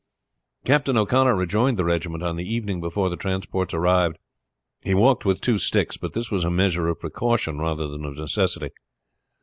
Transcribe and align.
Captain 0.65 0.97
O'Connor 0.97 1.35
rejoined 1.35 1.77
the 1.77 1.85
regiment 1.85 2.23
on 2.23 2.35
the 2.35 2.51
evening 2.51 2.81
before 2.81 3.07
the 3.07 3.15
transports 3.15 3.71
arrived. 3.71 4.17
He 4.79 4.95
walked 4.95 5.25
with 5.25 5.41
two 5.41 5.59
sticks, 5.59 5.95
but 5.95 6.13
this 6.13 6.31
was 6.31 6.43
a 6.43 6.49
measure 6.49 6.87
of 6.87 6.99
precaution 6.99 7.59
rather 7.59 7.87
than 7.87 8.03
of 8.05 8.17
necessity. 8.17 8.71